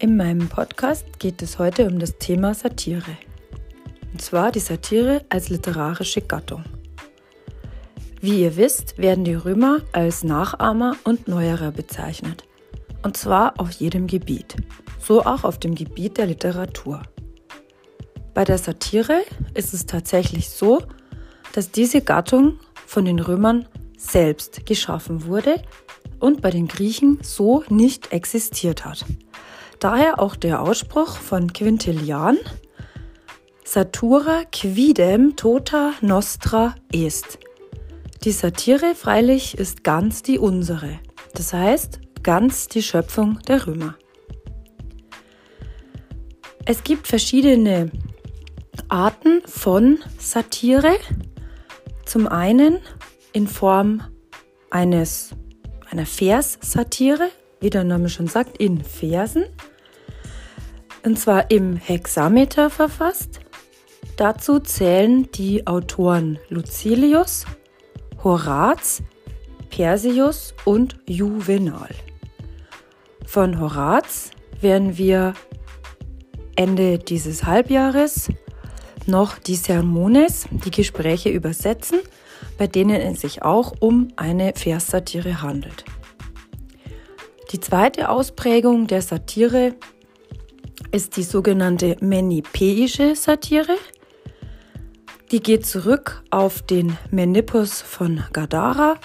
In 0.00 0.16
meinem 0.16 0.48
Podcast 0.48 1.18
geht 1.18 1.42
es 1.42 1.58
heute 1.58 1.88
um 1.88 1.98
das 1.98 2.18
Thema 2.18 2.54
Satire. 2.54 3.18
Und 4.12 4.22
zwar 4.22 4.52
die 4.52 4.60
Satire 4.60 5.24
als 5.28 5.48
literarische 5.48 6.20
Gattung. 6.20 6.62
Wie 8.20 8.42
ihr 8.42 8.56
wisst, 8.56 8.96
werden 8.98 9.24
die 9.24 9.34
Römer 9.34 9.80
als 9.90 10.22
Nachahmer 10.22 10.94
und 11.02 11.26
Neuerer 11.26 11.72
bezeichnet. 11.72 12.44
Und 13.02 13.16
zwar 13.16 13.58
auf 13.58 13.72
jedem 13.72 14.06
Gebiet, 14.06 14.54
so 15.00 15.24
auch 15.24 15.42
auf 15.42 15.58
dem 15.58 15.74
Gebiet 15.74 16.16
der 16.16 16.26
Literatur. 16.26 17.02
Bei 18.34 18.44
der 18.44 18.58
Satire 18.58 19.22
ist 19.54 19.74
es 19.74 19.86
tatsächlich 19.86 20.48
so, 20.48 20.80
dass 21.54 21.72
diese 21.72 22.02
Gattung 22.02 22.60
von 22.86 23.04
den 23.04 23.18
Römern 23.18 23.66
selbst 23.96 24.64
geschaffen 24.64 25.24
wurde 25.24 25.60
und 26.20 26.40
bei 26.40 26.50
den 26.50 26.68
Griechen 26.68 27.18
so 27.20 27.64
nicht 27.68 28.12
existiert 28.12 28.84
hat. 28.84 29.04
Daher 29.80 30.18
auch 30.18 30.34
der 30.34 30.62
Ausspruch 30.62 31.16
von 31.16 31.52
Quintilian, 31.52 32.36
Satura 33.64 34.42
quidem 34.50 35.36
tota 35.36 35.92
nostra 36.00 36.74
est. 36.92 37.38
Die 38.24 38.32
Satire 38.32 38.94
freilich 38.94 39.56
ist 39.56 39.84
ganz 39.84 40.22
die 40.22 40.38
unsere, 40.38 40.98
das 41.34 41.52
heißt 41.52 42.00
ganz 42.24 42.66
die 42.66 42.82
Schöpfung 42.82 43.38
der 43.46 43.66
Römer. 43.66 43.94
Es 46.64 46.82
gibt 46.82 47.06
verschiedene 47.06 47.90
Arten 48.88 49.42
von 49.46 49.98
Satire. 50.18 50.96
Zum 52.04 52.26
einen 52.26 52.78
in 53.32 53.46
Form 53.46 54.02
eines, 54.70 55.30
einer 55.90 56.06
Vers-Satire, 56.06 57.30
wie 57.60 57.70
der 57.70 57.84
Name 57.84 58.08
schon 58.08 58.26
sagt, 58.26 58.58
in 58.58 58.82
Versen. 58.82 59.44
Und 61.04 61.18
zwar 61.18 61.50
im 61.50 61.76
Hexameter 61.76 62.70
verfasst. 62.70 63.40
Dazu 64.16 64.58
zählen 64.58 65.30
die 65.32 65.66
Autoren 65.66 66.38
Lucilius, 66.48 67.46
Horaz, 68.24 69.02
Persius 69.70 70.54
und 70.64 70.98
Juvenal. 71.06 71.90
Von 73.24 73.60
Horaz 73.60 74.30
werden 74.60 74.98
wir 74.98 75.34
Ende 76.56 76.98
dieses 76.98 77.44
Halbjahres 77.44 78.28
noch 79.06 79.38
die 79.38 79.54
Sermones, 79.54 80.46
die 80.50 80.70
Gespräche 80.70 81.30
übersetzen, 81.30 82.00
bei 82.58 82.66
denen 82.66 83.00
es 83.00 83.20
sich 83.20 83.42
auch 83.42 83.72
um 83.80 84.08
eine 84.16 84.52
Verssatire 84.54 85.42
handelt. 85.42 85.84
Die 87.50 87.60
zweite 87.60 88.10
Ausprägung 88.10 88.86
der 88.88 89.00
Satire 89.00 89.74
ist 90.92 91.16
die 91.16 91.22
sogenannte 91.22 91.96
Menipäische 92.00 93.16
Satire. 93.16 93.76
Die 95.32 95.40
geht 95.40 95.64
zurück 95.64 96.22
auf 96.28 96.60
den 96.60 96.98
Menippus 97.10 97.80
von 97.80 98.22
Gadara. 98.34 98.96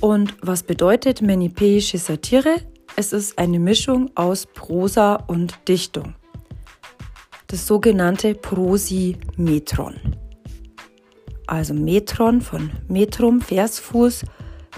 Und 0.00 0.36
was 0.42 0.62
bedeutet 0.62 1.22
Menipäische 1.22 1.96
Satire? 1.96 2.56
Es 2.96 3.14
ist 3.14 3.38
eine 3.38 3.58
Mischung 3.58 4.10
aus 4.16 4.44
Prosa 4.44 5.14
und 5.14 5.54
Dichtung. 5.66 6.14
Das 7.46 7.66
sogenannte 7.66 8.34
Prosimetron. 8.34 9.94
Also 11.46 11.72
Metron 11.72 12.42
von 12.42 12.70
Metrum, 12.88 13.40
Versfuß, 13.40 14.24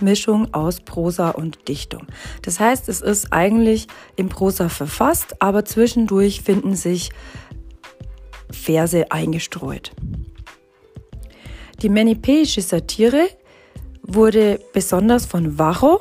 Mischung 0.00 0.52
aus 0.54 0.80
Prosa 0.80 1.30
und 1.30 1.68
Dichtung. 1.68 2.06
Das 2.42 2.60
heißt, 2.60 2.88
es 2.88 3.00
ist 3.00 3.32
eigentlich 3.32 3.86
in 4.16 4.28
Prosa 4.28 4.68
verfasst, 4.68 5.40
aber 5.40 5.64
zwischendurch 5.64 6.42
finden 6.42 6.74
sich 6.74 7.10
Verse 8.50 9.10
eingestreut. 9.10 9.92
Die 11.82 11.88
menipäische 11.88 12.62
Satire 12.62 13.28
wurde 14.02 14.60
besonders 14.72 15.26
von 15.26 15.58
Varro 15.58 16.00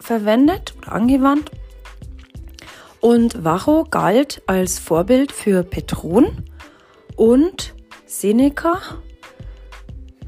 verwendet 0.00 0.74
oder 0.78 0.92
angewandt. 0.92 1.50
Und 3.00 3.44
Varro 3.44 3.84
galt 3.90 4.42
als 4.46 4.78
Vorbild 4.78 5.32
für 5.32 5.62
Petron 5.64 6.44
und 7.16 7.74
Seneca 8.06 8.80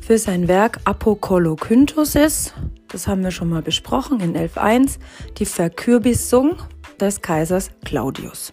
für 0.04 0.18
sein 0.18 0.48
Werk 0.48 0.80
Apokolokyntosis, 0.84 2.52
das 2.88 3.06
haben 3.06 3.24
wir 3.24 3.30
schon 3.30 3.48
mal 3.48 3.62
besprochen 3.62 4.20
in 4.20 4.36
11.1, 4.36 4.98
die 5.38 5.46
Verkürbissung 5.46 6.58
des 7.00 7.22
Kaisers 7.22 7.70
Claudius. 7.86 8.52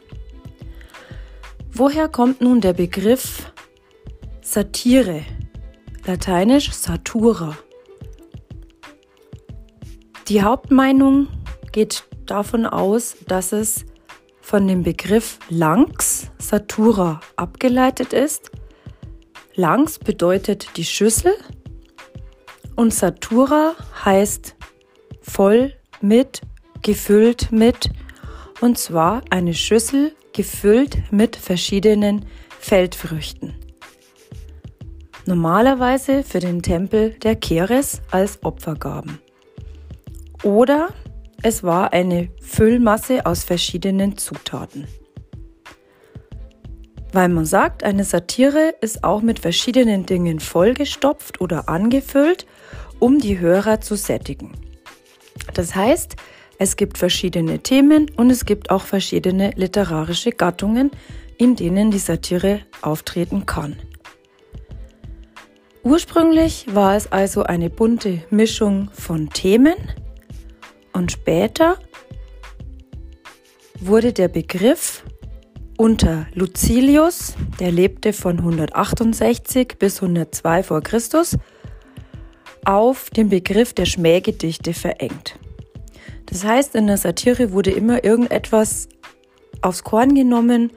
Woher 1.73 2.07
kommt 2.07 2.39
nun 2.39 2.62
der 2.62 2.72
Begriff 2.72 3.51
Satire, 4.39 5.23
lateinisch 6.06 6.72
Satura? 6.72 7.57
Die 10.29 10.41
Hauptmeinung 10.44 11.28
geht 11.73 12.06
davon 12.28 12.66
aus, 12.66 13.18
dass 13.28 13.51
es 13.51 13.85
von 14.39 14.69
dem 14.69 14.83
Begriff 14.83 15.38
Lanx, 15.50 16.31
Satura, 16.38 17.19
abgeleitet 17.35 18.13
ist 18.13 18.51
Langs 19.56 20.00
bedeutet 20.00 20.78
die 20.78 20.85
Schüssel 20.85 21.34
und 22.75 22.94
Satura 22.94 23.75
heißt 24.06 24.56
voll 25.22 25.73
mit, 26.00 26.41
gefüllt 26.81 27.51
mit 27.51 27.89
und 28.62 28.78
zwar 28.78 29.23
eine 29.29 29.53
Schüssel 29.53 30.16
gefüllt 30.31 31.12
mit 31.12 31.35
verschiedenen 31.35 32.25
Feldfrüchten. 32.59 33.53
Normalerweise 35.25 36.23
für 36.23 36.39
den 36.39 36.62
Tempel 36.62 37.12
der 37.19 37.35
Keres 37.35 38.01
als 38.09 38.44
Opfergaben. 38.44 39.19
Oder 40.44 40.94
es 41.44 41.62
war 41.62 41.91
eine 41.91 42.29
Füllmasse 42.41 43.25
aus 43.25 43.44
verschiedenen 43.44 44.18
Zutaten 44.18 44.88
weil 47.14 47.30
man 47.30 47.46
sagt, 47.46 47.84
eine 47.84 48.04
Satire 48.04 48.74
ist 48.82 49.04
auch 49.04 49.22
mit 49.22 49.40
verschiedenen 49.40 50.06
Dingen 50.06 50.40
vollgestopft 50.40 51.42
oder 51.42 51.68
angefüllt, 51.70 52.46
um 53.00 53.20
die 53.20 53.40
Hörer 53.40 53.82
zu 53.82 53.96
sättigen. 53.96 54.54
Das 55.54 55.76
heißt, 55.76 56.16
es 56.58 56.76
gibt 56.76 56.98
verschiedene 56.98 57.60
Themen 57.60 58.10
und 58.18 58.30
es 58.30 58.46
gibt 58.46 58.70
auch 58.70 58.84
verschiedene 58.84 59.52
literarische 59.56 60.32
Gattungen, 60.32 60.92
in 61.38 61.56
denen 61.56 61.90
die 61.90 62.00
Satire 62.00 62.62
auftreten 62.82 63.46
kann. 63.46 63.78
Ursprünglich 65.84 66.68
war 66.72 66.96
es 66.96 67.12
also 67.12 67.44
eine 67.44 67.72
bunte 67.72 68.22
Mischung 68.30 68.92
von 68.94 69.30
Themen 69.32 69.74
und 70.94 71.12
später 71.12 71.80
wurde 73.80 74.14
der 74.14 74.28
Begriff 74.28 75.04
unter 75.81 76.28
Lucilius, 76.36 77.34
der 77.59 77.72
lebte 77.72 78.14
von 78.14 78.38
168 78.38 79.80
bis 79.80 80.00
102 80.00 80.62
vor 80.62 80.81
Christus, 80.81 81.40
auf 82.66 83.09
den 83.09 83.30
Begriff 83.30 83.74
der 83.74 83.86
Schmähgedichte 83.86 84.75
verengt. 84.75 85.40
Das 86.28 86.44
heißt, 86.44 86.75
in 86.75 86.86
der 86.86 86.97
Satire 86.97 87.52
wurde 87.52 87.72
immer 87.72 88.03
irgendetwas 88.03 88.90
aufs 89.64 89.84
Korn 89.84 90.14
genommen, 90.14 90.72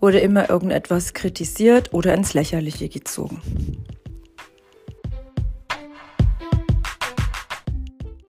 wurde 0.00 0.18
immer 0.18 0.50
irgendetwas 0.50 1.14
kritisiert 1.14 1.94
oder 1.94 2.12
ins 2.14 2.34
Lächerliche 2.34 2.88
gezogen. 2.88 3.40